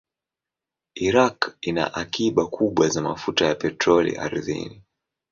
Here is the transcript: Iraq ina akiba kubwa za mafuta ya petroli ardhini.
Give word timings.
Iraq 1.07 1.41
ina 1.61 1.85
akiba 1.93 2.45
kubwa 2.47 2.89
za 2.89 3.01
mafuta 3.01 3.45
ya 3.45 3.55
petroli 3.55 4.15
ardhini. 4.17 4.83